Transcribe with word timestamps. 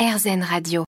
RZN 0.00 0.42
Radio. 0.42 0.84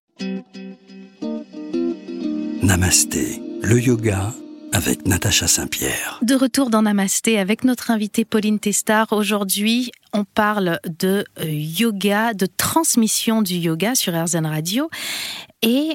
Namasté, 2.63 3.43
le 3.61 3.79
yoga 3.79 4.33
avec 4.73 5.07
Natacha 5.07 5.47
Saint-Pierre. 5.47 6.19
De 6.23 6.35
retour 6.35 6.71
dans 6.71 6.81
Namasté 6.81 7.39
avec 7.39 7.65
notre 7.65 7.91
invitée 7.91 8.25
Pauline 8.25 8.59
Testard. 8.59 9.13
Aujourd'hui, 9.13 9.93
on 10.15 10.25
parle 10.25 10.81
de 10.87 11.27
euh, 11.41 11.45
yoga, 11.45 12.33
de 12.33 12.47
transmission 12.47 13.43
du 13.43 13.57
yoga 13.57 13.95
sur 13.95 14.15
RZN 14.15 14.47
Radio. 14.47 14.89
Et 15.61 15.91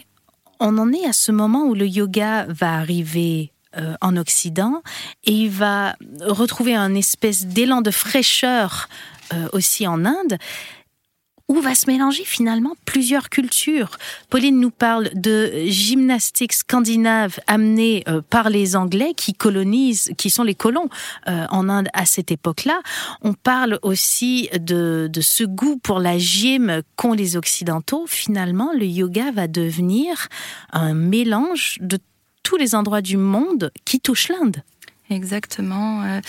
on 0.60 0.78
en 0.78 0.94
est 0.94 1.08
à 1.08 1.14
ce 1.14 1.32
moment 1.32 1.64
où 1.64 1.74
le 1.74 1.88
yoga 1.88 2.46
va 2.50 2.76
arriver 2.76 3.52
euh, 3.78 3.96
en 4.00 4.16
Occident 4.16 4.84
et 5.24 5.32
il 5.32 5.50
va 5.50 5.96
retrouver 6.22 6.76
un 6.76 6.94
espèce 6.94 7.48
d'élan 7.48 7.82
de 7.82 7.90
fraîcheur 7.90 8.88
euh, 9.34 9.48
aussi 9.54 9.88
en 9.88 10.06
Inde 10.06 10.38
où 11.50 11.62
va 11.62 11.76
se 11.76 11.90
mélanger 11.90 12.24
finalement 12.26 12.74
plusieurs 12.86 13.30
cultures. 13.30 13.98
Pauline 14.30 14.60
nous 14.60 14.72
parle 14.72 15.10
de 15.14 15.52
gymnastique 15.66 16.54
scandinave 16.54 17.40
amenée 17.48 18.04
euh, 18.08 18.22
par 18.22 18.50
les 18.50 18.76
Anglais 18.76 19.14
qui 19.16 19.34
colonisent, 19.34 20.12
qui 20.18 20.30
sont 20.30 20.44
les 20.44 20.56
colons 20.56 20.90
euh, 21.28 21.46
en 21.50 21.70
Inde 21.70 21.88
à 21.94 22.06
cette 22.06 22.32
époque-là. 22.32 22.82
On 23.22 23.34
parle 23.34 23.80
aussi 23.82 24.50
de, 24.60 25.10
de 25.12 25.22
ce 25.22 25.44
goût 25.44 25.78
pour 25.78 26.00
la 26.00 26.18
gym 26.18 26.82
qu'ont 26.96 27.14
les 27.14 27.38
Occidentaux. 27.38 28.06
Finalement, 28.08 28.72
le 28.74 28.86
yoga 28.86 29.32
va 29.32 29.48
devenir 29.48 30.28
un 30.72 30.94
mélange 30.94 31.78
de 31.82 31.98
tous 32.44 32.58
les 32.58 32.76
endroits 32.76 33.02
du 33.02 33.18
monde 33.18 33.72
qui 33.86 34.00
touchent 34.00 34.30
l'Inde. 34.30 34.64
Exactement. 35.10 36.04
Euh, 36.04 36.20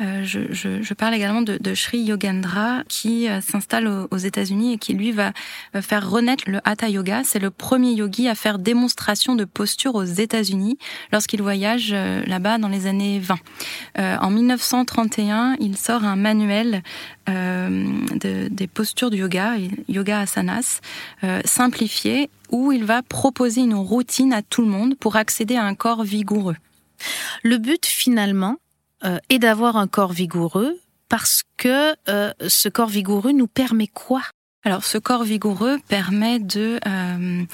euh, 0.00 0.22
je, 0.24 0.52
je, 0.52 0.80
je, 0.80 0.94
parle 0.94 1.14
également 1.14 1.42
de, 1.42 1.58
de 1.60 1.74
Sri 1.74 1.98
Yogendra 1.98 2.84
qui 2.88 3.28
euh, 3.28 3.40
s'installe 3.40 3.88
aux, 3.88 4.16
États-Unis 4.16 4.74
et 4.74 4.78
qui 4.78 4.94
lui 4.94 5.10
va 5.10 5.32
faire 5.80 6.08
renaître 6.08 6.44
le 6.46 6.60
Hatha 6.64 6.88
Yoga. 6.88 7.22
C'est 7.24 7.40
le 7.40 7.50
premier 7.50 7.92
yogi 7.92 8.28
à 8.28 8.34
faire 8.34 8.58
démonstration 8.58 9.34
de 9.34 9.44
posture 9.44 9.94
aux 9.94 10.04
États-Unis 10.04 10.78
lorsqu'il 11.12 11.42
voyage 11.42 11.92
là-bas 11.92 12.58
dans 12.58 12.68
les 12.68 12.86
années 12.86 13.20
20. 13.20 14.18
en 14.20 14.30
1931, 14.30 15.56
il 15.60 15.76
sort 15.76 16.04
un 16.04 16.16
manuel 16.16 16.82
de, 17.28 18.48
des 18.48 18.66
postures 18.66 19.10
du 19.10 19.18
yoga, 19.18 19.54
yoga 19.88 20.20
asanas, 20.20 20.80
simplifié, 21.44 22.28
où 22.50 22.72
il 22.72 22.84
va 22.84 23.02
proposer 23.02 23.60
une 23.60 23.74
routine 23.74 24.32
à 24.32 24.42
tout 24.42 24.62
le 24.62 24.68
monde 24.68 24.96
pour 24.96 25.16
accéder 25.16 25.56
à 25.56 25.64
un 25.64 25.74
corps 25.74 26.02
vigoureux. 26.02 26.56
Le 27.42 27.58
but 27.58 27.86
finalement 27.86 28.56
euh, 29.04 29.18
est 29.28 29.38
d'avoir 29.38 29.76
un 29.76 29.86
corps 29.86 30.12
vigoureux 30.12 30.78
parce 31.08 31.42
que 31.56 31.94
euh, 32.08 32.32
ce 32.48 32.68
corps 32.68 32.88
vigoureux 32.88 33.32
nous 33.32 33.46
permet 33.46 33.86
quoi? 33.86 34.22
Alors 34.64 34.84
ce 34.84 34.98
corps 34.98 35.24
vigoureux 35.24 35.78
permet 35.88 36.38
de 36.38 36.80
euh, 36.86 37.44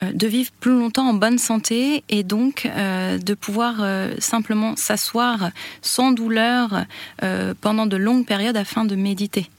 de 0.00 0.26
vivre 0.28 0.52
plus 0.60 0.78
longtemps 0.78 1.08
en 1.08 1.14
bonne 1.14 1.38
santé 1.38 2.04
et 2.08 2.22
donc 2.22 2.68
de 2.68 3.34
pouvoir 3.34 3.84
simplement 4.20 4.76
s'asseoir 4.76 5.50
sans 5.82 6.12
douleur 6.12 6.84
pendant 7.60 7.84
de 7.84 7.96
longues 7.96 8.24
périodes 8.24 8.56
afin 8.56 8.84
de 8.84 8.94
méditer. 8.94 9.50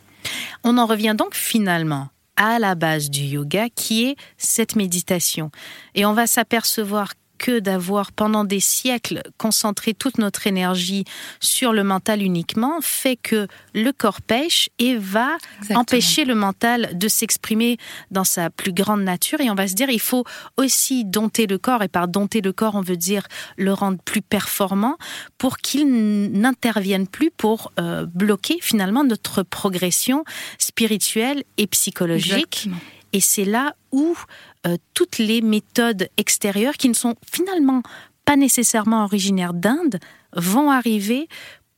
On 0.63 0.77
en 0.77 0.85
revient 0.85 1.13
donc 1.17 1.35
finalement 1.35 2.07
à 2.39 2.57
la 2.57 2.73
base 2.73 3.09
du 3.09 3.21
yoga 3.21 3.69
qui 3.69 4.05
est 4.05 4.15
cette 4.37 4.77
méditation. 4.77 5.52
Et 5.93 6.05
on 6.05 6.13
va 6.13 6.25
s'apercevoir 6.25 7.13
que 7.40 7.59
d'avoir 7.59 8.12
pendant 8.12 8.44
des 8.44 8.59
siècles 8.59 9.23
concentré 9.38 9.95
toute 9.95 10.20
notre 10.20 10.45
énergie 10.45 11.06
sur 11.40 11.73
le 11.73 11.84
mental 11.84 12.22
uniquement 12.22 12.80
fait 12.82 13.16
que 13.16 13.48
le 13.73 13.92
corps 13.92 14.22
pêche 14.22 14.70
et 14.78 14.95
va 14.95 15.38
empêcher 15.73 16.26
le 16.26 16.36
mental 16.36 16.92
de 16.94 17.08
s'exprimer 17.08 17.78
dans 18.12 18.23
sa 18.23 18.50
plus 18.50 18.73
grande 18.73 19.02
nature. 19.02 19.42
Et 19.42 19.50
on 19.50 19.56
va 19.56 19.67
se 19.67 19.73
dire, 19.73 19.90
il 19.90 20.00
faut 20.00 20.26
aussi 20.58 21.06
dompter 21.06 21.48
le 21.48 21.58
corps, 21.58 21.82
et 21.82 21.88
par 21.88 22.08
dompter 22.08 22.42
le 22.42 22.54
corps, 22.54 22.76
on 22.76 22.82
veut 22.82 22.98
dire 22.98 23.23
le 23.58 23.73
rendre 23.73 24.00
plus 24.04 24.22
performant 24.22 24.98
pour 25.38 25.58
qu'il 25.58 25.88
n'intervienne 26.32 27.08
plus 27.08 27.32
pour 27.32 27.72
euh, 27.80 28.05
bloquer 28.05 28.60
finalement 28.61 29.04
notre 29.04 29.44
progression 29.44 30.26
spirituelle 30.58 31.44
et 31.58 31.67
psychologique. 31.67 32.70
Et 33.14 33.21
c'est 33.21 33.45
là 33.45 33.75
où 33.92 34.15
euh, 34.67 34.77
toutes 34.93 35.17
les 35.17 35.42
méthodes 35.42 36.09
extérieures, 36.17 36.75
qui 36.75 36.89
ne 36.89 36.93
sont 36.93 37.15
finalement 37.31 37.81
pas 38.25 38.36
nécessairement 38.36 39.03
originaires 39.03 39.53
d'Inde, 39.53 39.99
vont 40.33 40.70
arriver 40.70 41.27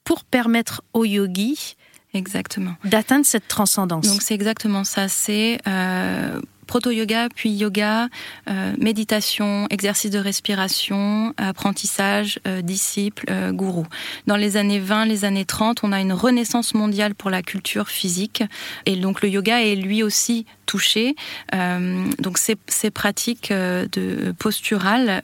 pour 0.04 0.24
permettre 0.24 0.82
aux 0.94 1.06
yogis 1.06 1.76
Exactement. 2.14 2.76
D'atteindre 2.84 3.26
cette 3.26 3.48
transcendance. 3.48 4.08
Donc 4.08 4.22
c'est 4.22 4.34
exactement 4.34 4.84
ça. 4.84 5.08
C'est 5.08 5.60
euh, 5.68 6.42
proto-yoga, 6.72 7.28
puis 7.36 7.50
yoga, 7.50 8.08
euh, 8.50 8.74
méditation, 8.80 9.68
exercice 9.70 10.10
de 10.10 10.20
respiration, 10.20 11.34
apprentissage, 11.36 12.40
euh, 12.48 12.62
disciple, 12.62 13.26
euh, 13.30 13.52
gourou. 13.52 13.86
Dans 14.26 14.38
les 14.38 14.56
années 14.56 14.80
20, 14.80 15.04
les 15.04 15.26
années 15.26 15.44
30, 15.44 15.84
on 15.84 15.92
a 15.92 16.00
une 16.00 16.14
renaissance 16.14 16.74
mondiale 16.74 17.14
pour 17.14 17.30
la 17.30 17.42
culture 17.42 17.90
physique. 17.90 18.42
Et 18.86 18.96
donc 18.96 19.22
le 19.22 19.28
yoga 19.28 19.62
est 19.62 19.76
lui 19.76 20.02
aussi 20.02 20.46
touché. 20.66 21.18
donc 21.52 22.38
ces, 22.38 22.56
pratiques 22.92 23.52
de 23.52 24.34
posturales 24.40 25.22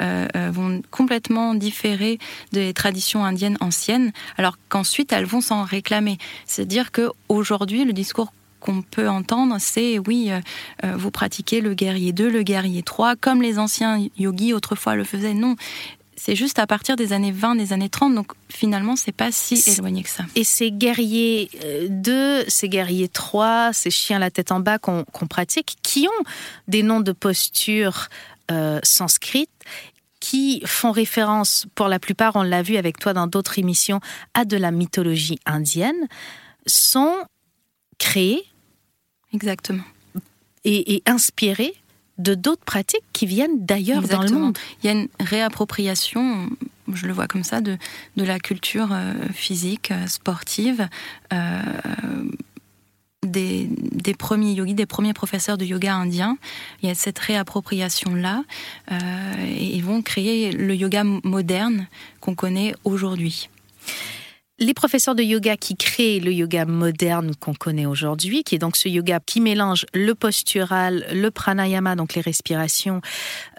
vont 0.52 0.82
complètement 0.92 1.54
différer 1.54 2.20
des 2.52 2.74
traditions 2.74 3.24
indiennes 3.24 3.58
anciennes, 3.62 4.12
alors 4.38 4.58
qu'ensuite 4.68 5.14
elles 5.14 5.24
vont 5.24 5.40
s'en 5.40 5.64
réclamer. 5.64 6.18
C'est-à-dire 6.46 6.92
qu'aujourd'hui, 6.92 7.86
le 7.86 7.94
discours 7.94 8.34
qu'on 8.68 8.82
peut 8.82 9.08
entendre, 9.08 9.56
c'est 9.60 9.98
oui, 9.98 10.30
euh, 10.30 10.42
euh, 10.84 10.98
vous 10.98 11.10
pratiquez 11.10 11.62
le 11.62 11.74
guerrier 11.74 12.12
2, 12.12 12.30
le 12.30 12.44
guerrier 12.44 12.84
3, 12.84 13.16
comme 13.16 13.42
les 13.42 13.60
anciens 13.60 14.06
yogis 14.18 14.54
autrefois 14.54 14.96
le 14.96 15.06
faisaient. 15.06 15.34
Non, 15.34 15.56
c'est 16.18 16.36
juste 16.36 16.60
à 16.60 16.68
partir 16.68 16.98
des 16.98 17.14
années 17.14 17.32
20, 17.32 17.56
des 17.56 17.72
années 17.72 17.90
30, 17.90 18.14
donc 18.14 18.34
finalement, 18.50 18.96
c'est 18.96 19.14
pas 19.14 19.32
si 19.32 19.64
éloigné 19.68 20.04
que 20.04 20.10
ça. 20.10 20.26
Et 20.36 20.44
ces 20.44 20.72
guerriers 20.72 21.50
2, 21.90 22.12
euh, 22.12 22.44
ces 22.48 22.68
guerriers 22.68 23.08
3, 23.08 23.72
ces 23.72 23.92
chiens 23.92 24.20
la 24.20 24.32
tête 24.32 24.52
en 24.52 24.60
bas 24.60 24.80
qu'on 24.80 25.06
pratique, 25.30 25.78
qui 25.84 26.08
ont 26.08 26.24
des 26.68 26.84
noms 26.84 27.00
de 27.00 27.12
postures 27.12 28.10
euh, 28.52 28.80
sanskrites, 28.84 29.50
qui 30.20 30.62
font 30.66 30.92
référence, 30.92 31.68
pour 31.76 31.88
la 31.88 32.00
plupart, 32.00 32.36
on 32.36 32.44
l'a 32.44 32.64
vu 32.64 32.76
avec 32.78 32.98
toi 32.98 33.14
dans 33.14 33.28
d'autres 33.28 33.60
émissions, 33.60 34.02
à 34.34 34.44
de 34.44 34.58
la 34.58 34.72
mythologie 34.72 35.40
indienne, 35.46 36.08
sont 36.66 37.16
créés 38.00 38.44
Exactement. 39.34 39.84
Et, 40.64 40.96
et 40.96 41.04
inspirés 41.06 41.74
de 42.18 42.34
d'autres 42.34 42.64
pratiques 42.64 43.04
qui 43.14 43.26
viennent 43.26 43.66
d'ailleurs 43.66 44.02
dans 44.02 44.22
le 44.22 44.30
monde. 44.30 44.58
Il 44.82 44.88
y 44.88 44.90
a 44.90 44.94
une 44.94 45.08
réappropriation, 45.20 46.50
je 46.92 47.06
le 47.06 47.14
vois 47.14 47.28
comme 47.28 47.44
ça, 47.44 47.62
de, 47.62 47.78
de 48.16 48.24
la 48.24 48.40
culture 48.40 48.90
euh, 48.92 49.14
physique, 49.34 49.92
euh, 49.92 50.08
sportive. 50.08 50.88
Euh, 51.34 51.62
des, 53.24 53.68
des, 53.70 54.14
premiers 54.14 54.54
yogis, 54.54 54.74
des 54.74 54.86
premiers 54.86 55.14
professeurs 55.14 55.58
de 55.58 55.66
yoga 55.66 55.94
indiens. 55.94 56.38
Il 56.82 56.88
y 56.88 56.92
a 56.92 56.96
cette 56.96 57.20
réappropriation-là 57.20 58.44
euh, 58.92 58.96
et 59.46 59.76
ils 59.76 59.84
vont 59.84 60.02
créer 60.02 60.52
le 60.52 60.74
yoga 60.76 61.04
moderne 61.04 61.88
qu'on 62.22 62.36
connaît 62.36 62.74
aujourd'hui 62.86 63.50
les 64.60 64.74
professeurs 64.74 65.16
de 65.16 65.24
yoga 65.24 65.56
qui 65.56 65.76
créent 65.76 66.20
le 66.20 66.32
yoga 66.32 66.66
moderne 66.66 67.36
qu'on 67.36 67.54
connaît 67.54 67.86
aujourd'hui, 67.86 68.44
qui 68.44 68.56
est 68.56 68.60
donc 68.60 68.76
ce 68.76 68.90
yoga 68.90 69.20
qui 69.24 69.40
mélange 69.40 69.86
le 69.94 70.16
postural, 70.16 71.06
le 71.12 71.30
pranayama, 71.30 71.96
donc 71.96 72.16
les 72.16 72.22
respirations, 72.22 73.02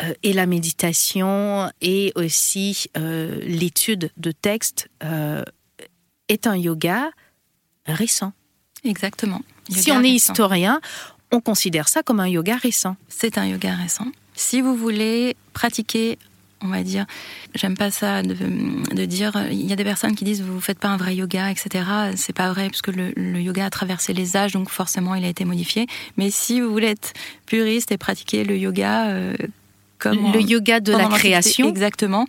euh, 0.02 0.12
et 0.22 0.32
la 0.32 0.46
méditation, 0.46 1.70
et 1.80 2.12
aussi 2.16 2.86
euh, 2.96 3.38
l'étude 3.42 4.10
de 4.16 4.32
textes, 4.32 4.88
euh, 5.04 5.44
est 6.28 6.46
un 6.46 6.56
yoga 6.56 7.10
récent. 7.86 8.32
Exactement. 8.84 9.42
si 9.70 9.92
on 9.92 10.02
est 10.02 10.10
historien, 10.10 10.80
on 11.30 11.40
considère 11.40 11.88
ça 11.88 12.02
comme 12.02 12.20
un 12.20 12.28
yoga 12.28 12.56
récent. 12.56 12.96
C'est 13.08 13.38
un 13.38 13.46
yoga 13.46 13.74
récent. 13.74 14.06
Si 14.34 14.60
vous 14.60 14.76
voulez 14.76 15.36
pratiquer 15.52 16.18
on 16.62 16.68
va 16.68 16.82
dire. 16.82 17.06
J'aime 17.54 17.76
pas 17.76 17.90
ça 17.90 18.22
de, 18.22 18.34
de, 18.34 19.04
dire. 19.04 19.32
Il 19.50 19.66
y 19.66 19.72
a 19.72 19.76
des 19.76 19.84
personnes 19.84 20.14
qui 20.14 20.24
disent 20.24 20.42
vous 20.42 20.60
faites 20.60 20.78
pas 20.78 20.88
un 20.88 20.96
vrai 20.96 21.14
yoga, 21.14 21.50
etc. 21.50 21.84
C'est 22.16 22.34
pas 22.34 22.50
vrai 22.50 22.68
parce 22.68 22.82
que 22.82 22.90
le, 22.90 23.40
yoga 23.40 23.66
a 23.66 23.70
traversé 23.70 24.12
les 24.12 24.36
âges, 24.36 24.52
donc 24.52 24.70
forcément 24.70 25.14
il 25.14 25.24
a 25.24 25.28
été 25.28 25.44
modifié. 25.44 25.86
Mais 26.16 26.30
si 26.30 26.60
vous 26.60 26.70
voulez 26.70 26.88
être 26.88 27.12
puriste 27.46 27.92
et 27.92 27.98
pratiquer 27.98 28.44
le 28.44 28.56
yoga 28.56 29.08
euh, 29.08 29.34
comme 29.98 30.32
le 30.32 30.40
yoga 30.40 30.80
de 30.80 30.92
la 30.92 31.06
création, 31.06 31.68
exactement. 31.68 32.26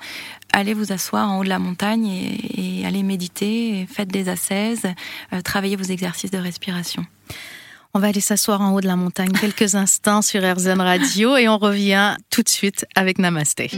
Allez 0.52 0.74
vous 0.74 0.92
asseoir 0.92 1.30
en 1.30 1.40
haut 1.40 1.44
de 1.44 1.50
la 1.50 1.60
montagne 1.60 2.08
et, 2.08 2.84
allez 2.86 3.04
méditer, 3.04 3.86
faites 3.92 4.08
des 4.08 4.30
ascèses, 4.30 4.88
euh, 5.32 5.42
travaillez 5.42 5.76
vos 5.76 5.84
exercices 5.84 6.32
de 6.32 6.40
respiration. 6.40 7.06
On 7.94 8.00
va 8.00 8.08
aller 8.08 8.22
s'asseoir 8.22 8.62
en 8.62 8.74
haut 8.74 8.82
de 8.82 8.88
la 8.88 8.96
montagne 8.96 9.32
quelques 9.32 9.76
instants 9.76 10.22
sur 10.22 10.42
RZN 10.42 10.80
Radio 10.80 11.36
et 11.38 11.50
on 11.50 11.58
revient 11.58 12.16
tout 12.30 12.44
de 12.44 12.50
suite 12.50 12.86
avec 12.96 13.18
Namasté. 13.18 13.72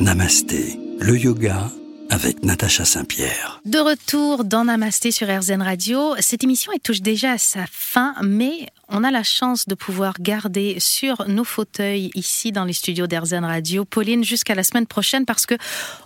Namasté, 0.00 0.78
le 1.00 1.18
yoga 1.18 1.68
avec 2.10 2.42
Natacha 2.42 2.84
Saint-Pierre. 2.84 3.60
De 3.64 3.78
retour 3.78 4.44
dans 4.44 4.64
Namasté 4.64 5.10
sur 5.10 5.28
RZN 5.28 5.62
Radio. 5.62 6.14
Cette 6.20 6.44
émission 6.44 6.72
touche 6.82 7.00
déjà 7.00 7.32
à 7.32 7.38
sa 7.38 7.66
fin, 7.70 8.14
mais 8.22 8.68
on 8.88 9.04
a 9.04 9.10
la 9.10 9.22
chance 9.22 9.66
de 9.66 9.74
pouvoir 9.74 10.14
garder 10.20 10.76
sur 10.78 11.26
nos 11.28 11.44
fauteuils 11.44 12.10
ici 12.14 12.52
dans 12.52 12.64
les 12.64 12.72
studios 12.72 13.06
d'RZN 13.06 13.44
Radio 13.44 13.84
Pauline 13.84 14.24
jusqu'à 14.24 14.54
la 14.54 14.62
semaine 14.64 14.86
prochaine 14.86 15.24
parce 15.24 15.46
que 15.46 15.54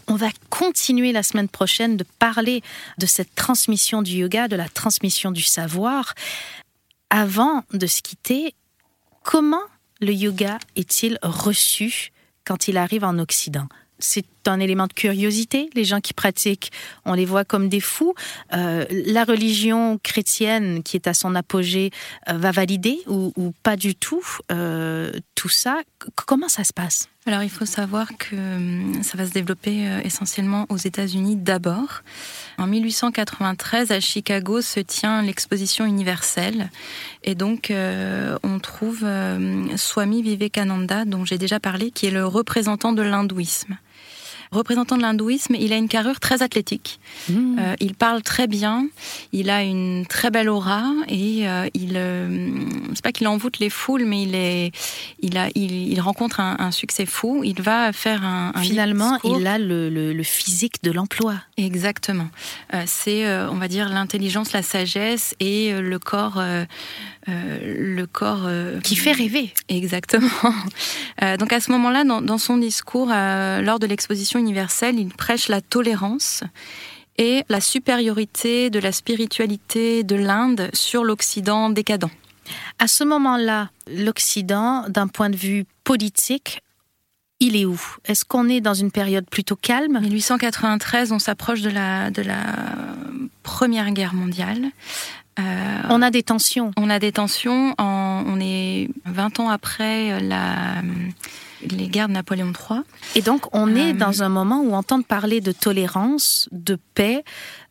on 0.07 0.15
va 0.15 0.29
continuer 0.51 1.13
la 1.13 1.23
semaine 1.23 1.49
prochaine 1.49 1.97
de 1.97 2.05
parler 2.19 2.63
de 2.99 3.07
cette 3.07 3.35
transmission 3.35 4.03
du 4.03 4.13
yoga, 4.13 4.49
de 4.49 4.57
la 4.57 4.69
transmission 4.69 5.31
du 5.31 5.43
savoir. 5.43 6.15
Avant 7.11 7.65
de 7.73 7.87
se 7.87 8.03
quitter, 8.03 8.55
comment 9.23 9.65
le 10.01 10.13
yoga 10.13 10.59
est-il 10.77 11.19
reçu 11.23 12.13
quand 12.45 12.69
il 12.69 12.77
arrive 12.77 13.05
en 13.05 13.19
Occident? 13.19 13.69
C'est 13.99 14.25
un 14.49 14.61
élément 14.61 14.87
de 14.87 14.93
curiosité. 14.93 15.71
Les 15.75 15.85
gens 15.85 16.01
qui 16.01 16.15
pratiquent, 16.15 16.73
on 17.05 17.15
les 17.15 17.25
voit 17.25 17.45
comme 17.45 17.69
des 17.69 17.81
fous. 17.81 18.15
Euh, 18.53 18.85
la 18.91 19.25
religion 19.25 19.99
chrétienne, 20.03 20.83
qui 20.83 20.97
est 20.97 21.07
à 21.07 21.15
son 21.15 21.35
apogée, 21.35 21.91
euh, 22.29 22.35
va 22.35 22.51
valider 22.51 22.99
ou, 23.07 23.33
pas 23.63 23.77
du 23.77 23.95
tout 23.95 24.23
euh, 24.51 25.13
tout 25.35 25.49
ça? 25.49 25.81
comment 26.27 26.49
ça 26.49 26.65
se 26.65 26.73
passe? 26.73 27.09
Alors, 27.27 27.43
il 27.43 27.51
faut 27.51 27.67
savoir 27.67 28.09
que 28.17 28.37
hum, 28.37 29.03
ça 29.03 29.19
va 29.19 29.27
se 29.27 29.33
développer 29.33 30.01
essentiellement 30.05 30.67
aux 30.69 30.77
États-Unis 30.77 31.37
d'abord. 31.37 32.03
En 32.57 32.67
1893, 32.67 33.91
à 33.91 34.01
Chicago, 34.01 34.63
se 34.63 34.81
tient 34.81 35.23
l'exposition 35.23 35.85
universelle. 35.85 36.71
Et 37.25 37.35
donc, 37.35 37.71
on 37.71 38.59
trouve 38.61 39.07
Swami 39.77 40.23
Vivekananda, 40.23 41.05
dont 41.05 41.25
j'ai 41.25 41.39
déjà 41.39 41.61
parlé, 41.61 41.91
qui 41.91 42.07
est 42.07 42.11
le 42.11 42.27
représentant 42.27 42.93
de 42.93 43.03
l'hindouisme 43.03 43.77
représentant 44.51 44.97
de 44.97 45.03
l'hindouisme, 45.03 45.55
il 45.55 45.73
a 45.73 45.77
une 45.77 45.89
carrure 45.89 46.21
très 46.21 46.43
athlétique. 46.43 47.01
Mmh. 47.29 47.59
Euh, 47.59 47.75
il 47.81 47.95
parle 47.95 48.23
très 48.23 48.47
bien, 48.47 48.87
il 49.33 49.51
a 49.51 49.63
une 49.63 50.07
très 50.07 50.31
belle 50.31 50.49
aura 50.49 50.85
et 51.09 51.49
euh, 51.49 51.69
il, 51.75 51.93
euh, 51.97 52.49
c'est 52.95 53.03
pas 53.03 53.13
qu'il 53.13 53.29
envoûte 53.29 53.59
les 53.59 53.71
foules, 53.71 54.05
mais 54.05 54.23
il 54.23 54.35
est, 54.35 54.73
il 55.21 55.37
a, 55.39 55.49
il, 55.55 56.01
rencontre 56.01 56.41
un, 56.41 56.71
succès 56.71 57.07
fou. 57.07 57.43
Il 57.45 57.63
va 57.63 57.93
faire 57.93 58.25
un, 58.25 58.53
finalement, 58.63 59.19
il 59.25 59.47
a 59.47 59.59
le, 59.59 59.89
le, 59.89 60.23
physique 60.23 60.83
de 60.83 60.91
l'emploi. 60.91 61.35
Exactement. 61.57 62.29
c'est, 62.87 63.27
on 63.49 63.57
va 63.57 63.69
dire, 63.69 63.89
l'intelligence, 63.89 64.53
la 64.53 64.63
sagesse 64.63 65.35
et 65.41 65.73
le 65.73 65.99
corps 65.99 66.41
euh, 67.29 67.95
le 67.95 68.07
corps 68.07 68.45
euh, 68.47 68.81
qui 68.81 68.97
fait 68.97 69.13
rêver. 69.13 69.53
Exactement. 69.69 70.29
Euh, 71.23 71.37
donc 71.37 71.53
à 71.53 71.59
ce 71.59 71.73
moment-là, 71.73 72.05
dans, 72.05 72.39
son 72.39 72.59
discours 72.59 73.09
lors 73.09 73.81
de 73.81 73.87
l'exposition 73.87 74.38
universelle, 74.39 74.99
il 74.99 75.13
prêche 75.13 75.49
la 75.49 75.61
tolérance 75.61 76.45
et 77.19 77.45
la 77.49 77.61
supériorité 77.61 78.71
de 78.71 78.79
la 78.79 78.93
spiritualité 78.93 80.05
de 80.05 80.17
l'Inde 80.17 80.71
sur 80.73 81.05
l'Occident 81.05 81.69
décadent. 81.69 82.09
À 82.79 82.89
ce 82.89 83.05
moment-là, 83.05 83.71
l'Occident, 83.93 84.85
d'un 84.89 85.09
point 85.09 85.29
de 85.29 85.37
vue 85.37 85.67
politique, 85.85 86.63
il 87.41 87.57
est 87.57 87.65
où? 87.65 87.81
Est-ce 88.05 88.25
qu'on 88.25 88.49
est 88.49 88.61
dans 88.61 88.75
une 88.75 88.91
période 88.91 89.29
plutôt 89.29 89.57
calme? 89.57 90.01
1893, 90.01 91.13
on 91.13 91.19
s'approche 91.19 91.61
de 91.61 91.71
la, 91.71 92.11
de 92.11 92.23
la 92.23 92.41
Première 93.43 93.91
Guerre 93.91 94.15
mondiale. 94.15 94.71
Euh, 95.39 95.83
on 95.89 96.03
a 96.03 96.11
des 96.11 96.23
tensions. 96.25 96.73
On 96.77 96.91
a 96.91 96.99
des 96.99 97.13
tensions. 97.13 97.75
on 97.79 98.39
est 98.41 98.89
20 99.05 99.41
ans 99.41 99.51
après 99.51 100.21
la, 100.21 100.83
les 101.63 101.89
guerres 101.89 102.09
de 102.09 102.15
Napoléon 102.15 102.53
III. 102.53 102.81
Et 103.15 103.23
donc, 103.23 103.55
on 103.55 103.75
est 103.75 103.93
euh, 103.93 103.97
dans 103.97 104.23
un 104.23 104.29
moment 104.29 104.61
où 104.61 104.75
entendre 104.75 105.05
parler 105.05 105.41
de 105.41 105.53
tolérance, 105.53 106.49
de 106.53 106.79
paix, 106.95 107.25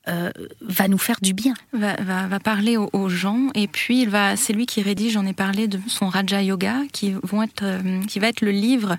euh, 0.08 0.32
va 0.62 0.88
nous 0.88 0.98
faire 0.98 1.18
du 1.22 1.34
bien. 1.34 1.54
Va, 1.74 1.96
va, 2.28 2.40
parler 2.40 2.78
aux, 2.78 3.10
gens 3.10 3.50
et 3.56 3.68
puis 3.68 4.04
il 4.04 4.10
va, 4.10 4.38
c'est 4.38 4.54
lui 4.54 4.66
qui 4.66 4.82
rédige, 4.82 5.14
j'en 5.14 5.26
ai 5.26 5.34
parlé 5.34 5.68
de 5.68 5.80
son 5.88 6.08
Raja 6.08 6.42
Yoga, 6.42 6.78
qui 6.94 7.14
vont 7.24 7.44
être, 7.44 7.66
qui 8.08 8.20
va 8.20 8.28
être 8.28 8.40
le 8.40 8.52
livre 8.52 8.96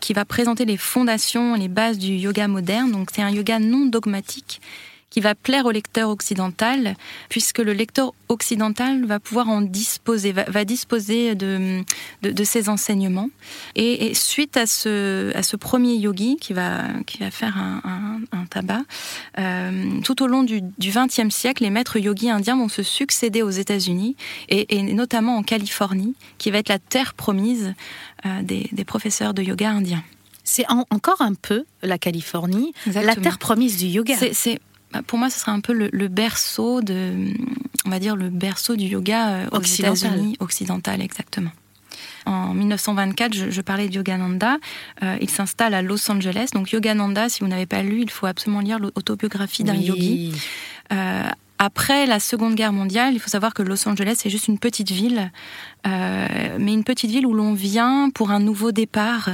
qui 0.00 0.12
va 0.12 0.24
présenter 0.24 0.64
les 0.64 0.76
fondations, 0.76 1.54
les 1.54 1.68
bases 1.68 1.98
du 1.98 2.12
yoga 2.12 2.46
moderne. 2.46 2.92
Donc 2.92 3.10
c'est 3.12 3.22
un 3.22 3.30
yoga 3.30 3.58
non 3.58 3.86
dogmatique 3.86 4.60
qui 5.12 5.20
va 5.20 5.34
plaire 5.34 5.66
au 5.66 5.70
lecteur 5.70 6.08
occidental, 6.08 6.96
puisque 7.28 7.58
le 7.58 7.74
lecteur 7.74 8.14
occidental 8.30 9.04
va 9.04 9.20
pouvoir 9.20 9.50
en 9.50 9.60
disposer, 9.60 10.32
va, 10.32 10.64
disposer 10.64 11.34
de, 11.34 11.82
de, 12.22 12.44
ses 12.44 12.70
enseignements. 12.70 13.28
Et, 13.76 14.14
suite 14.14 14.56
à 14.56 14.64
ce, 14.64 15.30
à 15.36 15.42
ce 15.42 15.56
premier 15.56 15.96
yogi 15.96 16.38
qui 16.40 16.54
va, 16.54 16.84
qui 17.06 17.18
va 17.18 17.30
faire 17.30 17.58
un, 17.58 18.20
un, 18.32 18.46
tabac, 18.46 18.80
euh, 19.38 20.00
tout 20.02 20.22
au 20.22 20.26
long 20.26 20.44
du 20.44 20.62
XXe 20.80 21.28
siècle, 21.28 21.62
les 21.62 21.70
maîtres 21.70 21.98
yogis 21.98 22.30
indiens 22.30 22.56
vont 22.56 22.70
se 22.70 22.82
succéder 22.82 23.42
aux 23.42 23.50
États-Unis 23.50 24.16
et, 24.48 24.78
et, 24.78 24.82
notamment 24.82 25.36
en 25.36 25.42
Californie, 25.42 26.14
qui 26.38 26.50
va 26.50 26.56
être 26.56 26.70
la 26.70 26.78
terre 26.78 27.12
promise 27.12 27.74
euh, 28.24 28.42
des, 28.42 28.70
des 28.72 28.84
professeurs 28.86 29.34
de 29.34 29.42
yoga 29.42 29.68
indiens. 29.68 30.04
C'est 30.42 30.64
encore 30.90 31.20
un 31.20 31.34
peu 31.34 31.64
la 31.82 31.98
Californie, 31.98 32.72
la 32.86 33.14
terre 33.14 33.38
promise 33.38 33.76
du 33.76 33.86
yoga. 33.86 34.16
C'est 34.32 34.58
pour 35.06 35.18
moi, 35.18 35.30
ce 35.30 35.38
serait 35.38 35.52
un 35.52 35.60
peu 35.60 35.72
le, 35.72 36.08
berceau 36.08 36.82
de, 36.82 37.32
on 37.86 37.90
va 37.90 37.98
dire 37.98 38.16
le 38.16 38.28
berceau 38.28 38.76
du 38.76 38.86
yoga 38.86 39.28
euh, 39.28 39.46
aux 39.52 39.60
États-Unis 39.60 40.36
occidental, 40.40 41.00
exactement. 41.00 41.50
En 42.24 42.54
1924, 42.54 43.34
je, 43.34 43.60
parlais 43.60 43.88
de 43.88 43.94
Yogananda. 43.94 44.58
Euh, 45.02 45.16
il 45.20 45.28
s'installe 45.28 45.74
à 45.74 45.82
Los 45.82 46.10
Angeles. 46.10 46.50
Donc 46.54 46.70
Yogananda, 46.70 47.28
si 47.28 47.40
vous 47.40 47.48
n'avez 47.48 47.66
pas 47.66 47.82
lu, 47.82 48.02
il 48.02 48.10
faut 48.10 48.26
absolument 48.26 48.60
lire 48.60 48.78
l'autobiographie 48.78 49.64
d'un 49.64 49.74
yogi. 49.74 50.32
Euh, 50.92 51.24
après 51.64 52.06
la 52.06 52.18
Seconde 52.18 52.56
Guerre 52.56 52.72
mondiale, 52.72 53.14
il 53.14 53.20
faut 53.20 53.30
savoir 53.30 53.54
que 53.54 53.62
Los 53.62 53.88
Angeles 53.88 54.20
est 54.24 54.30
juste 54.30 54.48
une 54.48 54.58
petite 54.58 54.90
ville, 54.90 55.30
euh, 55.86 56.56
mais 56.58 56.72
une 56.72 56.82
petite 56.82 57.08
ville 57.08 57.24
où 57.24 57.32
l'on 57.32 57.54
vient 57.54 58.10
pour 58.12 58.32
un 58.32 58.40
nouveau 58.40 58.72
départ. 58.72 59.28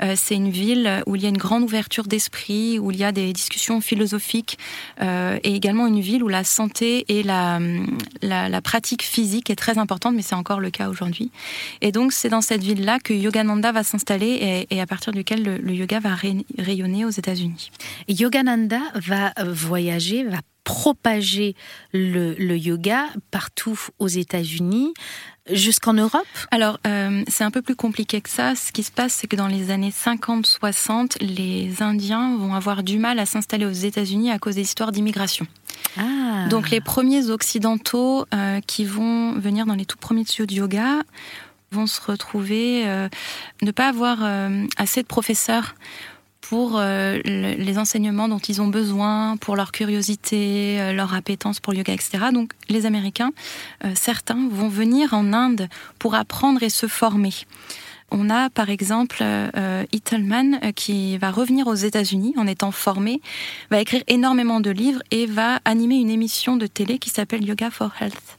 Euh, 0.00 0.14
c'est 0.16 0.36
une 0.36 0.50
ville 0.50 1.02
où 1.06 1.16
il 1.16 1.22
y 1.22 1.26
a 1.26 1.28
une 1.28 1.38
grande 1.38 1.64
ouverture 1.64 2.04
d'esprit, 2.04 2.78
où 2.78 2.92
il 2.92 2.98
y 2.98 3.02
a 3.02 3.10
des 3.10 3.32
discussions 3.32 3.80
philosophiques, 3.80 4.60
euh, 5.00 5.40
et 5.42 5.56
également 5.56 5.88
une 5.88 5.98
ville 5.98 6.22
où 6.22 6.28
la 6.28 6.44
santé 6.44 7.04
et 7.08 7.24
la, 7.24 7.58
la, 8.22 8.60
pratique 8.60 9.02
physique 9.02 9.50
est 9.50 9.56
très 9.56 9.76
importante, 9.76 10.14
mais 10.14 10.22
c'est 10.22 10.36
encore 10.36 10.60
le 10.60 10.70
cas 10.70 10.88
aujourd'hui. 10.88 11.32
Et 11.80 11.90
donc 11.90 12.12
c'est 12.12 12.28
dans 12.28 12.42
cette 12.42 12.62
ville-là 12.62 13.00
que 13.00 13.12
Yogananda 13.12 13.72
va 13.72 13.82
s'installer 13.82 14.68
et, 14.70 14.80
à 14.80 14.86
partir 14.86 15.12
duquel 15.12 15.42
le, 15.42 15.58
le 15.58 15.74
yoga 15.74 15.98
va 15.98 16.14
rayonner 16.58 17.04
aux 17.04 17.10
États-Unis. 17.10 17.72
Yogananda 18.06 18.78
va 18.94 19.32
voyager, 19.44 20.22
va 20.22 20.38
propager 20.64 21.54
le, 21.92 22.34
yoga 22.56 23.06
partout 23.30 23.78
aux 23.98 24.08
États-Unis 24.08 24.94
jusqu'en 25.50 25.94
Europe? 25.94 26.26
Alors, 26.50 26.78
euh, 26.86 27.22
c'est 27.28 27.44
un 27.44 27.50
peu 27.50 27.62
plus 27.62 27.74
compliqué 27.76 28.20
que 28.20 28.30
ça. 28.30 28.54
Ce 28.54 28.72
qui 28.72 28.82
se 28.82 28.92
passe, 28.92 29.12
c'est 29.14 29.26
que 29.26 29.36
dans 29.36 29.48
les 29.48 29.70
années 29.70 29.90
50-60, 29.90 31.20
les 31.20 31.82
Indiens 31.82 32.36
vont 32.36 32.54
avoir 32.54 32.82
du 32.82 32.98
mal 32.98 33.18
à 33.18 33.26
s'installer 33.26 33.66
aux 33.66 33.70
États-Unis 33.70 34.30
à 34.30 34.38
cause 34.38 34.54
des 34.54 34.62
histoires 34.62 34.92
d'immigration. 34.92 35.46
Ah. 35.98 36.46
Donc, 36.48 36.70
les 36.70 36.80
premiers 36.80 37.30
occidentaux 37.30 38.26
euh, 38.32 38.60
qui 38.60 38.84
vont 38.84 39.32
venir 39.32 39.66
dans 39.66 39.74
les 39.74 39.86
tout 39.86 39.98
premiers 39.98 40.24
studios 40.24 40.46
de 40.46 40.54
yoga 40.54 41.02
vont 41.72 41.86
se 41.86 42.00
retrouver, 42.02 42.86
euh, 42.86 43.08
ne 43.62 43.70
pas 43.70 43.88
avoir 43.88 44.18
assez 44.76 45.02
de 45.02 45.06
professeurs 45.06 45.74
pour 46.42 46.72
euh, 46.76 47.18
les 47.24 47.78
enseignements 47.78 48.28
dont 48.28 48.38
ils 48.38 48.60
ont 48.60 48.66
besoin, 48.66 49.36
pour 49.38 49.56
leur 49.56 49.72
curiosité, 49.72 50.80
euh, 50.80 50.92
leur 50.92 51.14
appétence 51.14 51.60
pour 51.60 51.72
le 51.72 51.78
yoga, 51.78 51.94
etc. 51.94 52.24
Donc 52.32 52.52
les 52.68 52.84
Américains, 52.84 53.32
euh, 53.84 53.92
certains 53.94 54.48
vont 54.50 54.68
venir 54.68 55.14
en 55.14 55.32
Inde 55.32 55.68
pour 55.98 56.14
apprendre 56.14 56.62
et 56.62 56.68
se 56.68 56.86
former. 56.86 57.32
On 58.10 58.28
a 58.28 58.50
par 58.50 58.68
exemple 58.68 59.18
euh, 59.22 59.84
qui 60.76 61.16
va 61.16 61.30
revenir 61.30 61.66
aux 61.66 61.74
États-Unis 61.74 62.34
en 62.36 62.46
étant 62.46 62.70
formé, 62.70 63.22
va 63.70 63.80
écrire 63.80 64.02
énormément 64.06 64.60
de 64.60 64.70
livres 64.70 65.02
et 65.10 65.24
va 65.24 65.60
animer 65.64 65.94
une 65.94 66.10
émission 66.10 66.56
de 66.56 66.66
télé 66.66 66.98
qui 66.98 67.08
s'appelle 67.08 67.42
Yoga 67.42 67.70
for 67.70 67.90
Health. 68.00 68.38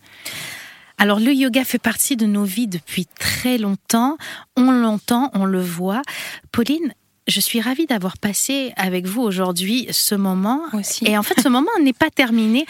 Alors 1.00 1.20
le 1.20 1.34
yoga 1.34 1.64
fait 1.64 1.80
partie 1.80 2.16
de 2.16 2.28
nos 2.28 2.44
vies 2.44 2.68
depuis 2.68 3.08
très 3.08 3.58
longtemps. 3.58 4.18
On 4.56 4.72
l'entend, 4.72 5.32
on 5.34 5.46
le 5.46 5.62
voit. 5.62 6.04
Pauline, 6.52 6.94
je 7.28 7.40
suis 7.40 7.62
ravie 7.62 7.86
d'avoir 7.86 8.18
passé 8.18 8.74
avec 8.76 9.06
vous 9.06 9.22
aujourd'hui 9.22 9.88
ce 9.92 10.16
moment. 10.16 10.62
Aussi. 10.74 11.06
Et 11.06 11.18
en 11.18 11.24
fait, 11.24 11.40
ce 11.42 11.48
moment 11.48 11.72
n'est 11.82 11.94
pas 11.94 12.10
terminé. 12.10 12.66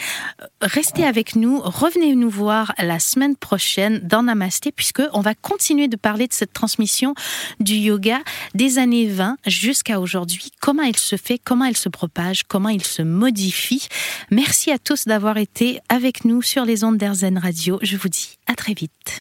Restez 0.61 1.05
avec 1.05 1.35
nous, 1.35 1.59
revenez 1.59 2.15
nous 2.15 2.29
voir 2.29 2.73
la 2.77 2.99
semaine 2.99 3.35
prochaine 3.35 3.99
dans 4.03 4.23
Namasté, 4.23 4.71
puisque 4.71 5.01
on 5.13 5.21
va 5.21 5.33
continuer 5.35 5.87
de 5.87 5.95
parler 5.95 6.27
de 6.27 6.33
cette 6.33 6.53
transmission 6.53 7.15
du 7.59 7.75
yoga 7.75 8.19
des 8.53 8.77
années 8.77 9.07
20 9.07 9.37
jusqu'à 9.47 9.99
aujourd'hui. 9.99 10.51
Comment 10.61 10.83
il 10.83 10.97
se 10.97 11.15
fait, 11.15 11.39
comment 11.39 11.65
il 11.65 11.77
se 11.77 11.89
propage, 11.89 12.43
comment 12.43 12.69
il 12.69 12.83
se 12.83 13.01
modifie. 13.01 13.87
Merci 14.31 14.71
à 14.71 14.77
tous 14.77 15.05
d'avoir 15.05 15.37
été 15.37 15.79
avec 15.89 16.25
nous 16.25 16.41
sur 16.41 16.65
les 16.65 16.83
ondes 16.83 16.97
d'Airzen 16.97 17.37
Radio. 17.37 17.79
Je 17.81 17.97
vous 17.97 18.09
dis 18.09 18.37
à 18.47 18.55
très 18.55 18.73
vite. 18.73 19.19